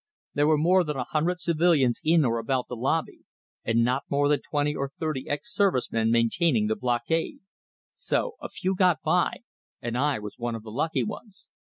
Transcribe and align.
There 0.33 0.47
were 0.47 0.57
more 0.57 0.83
than 0.83 0.97
a 0.97 1.03
hundred 1.03 1.39
civilians 1.39 2.01
in 2.03 2.25
or 2.25 2.39
about 2.39 2.67
the 2.67 2.75
lobby, 2.75 3.19
and 3.63 3.83
not 3.83 4.01
more 4.09 4.27
than 4.29 4.41
twenty 4.41 4.73
or 4.75 4.89
thirty 4.99 5.29
ex 5.29 5.53
service 5.53 5.91
men 5.91 6.09
maintaining 6.09 6.65
the 6.65 6.75
blockade; 6.75 7.41
so 7.93 8.33
a 8.41 8.49
few 8.49 8.73
got 8.75 9.03
by, 9.03 9.41
and 9.79 9.95
I 9.95 10.17
was 10.17 10.39
one 10.39 10.55
of 10.55 10.63
the 10.63 10.71
lucky 10.71 11.03
ones. 11.03 11.45